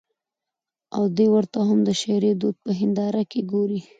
[0.95, 3.79] او دى ورته هم د شعري دود په هېنداره کې ګوري.